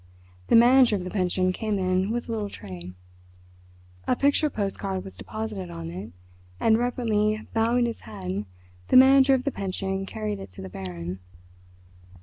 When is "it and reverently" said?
5.91-7.47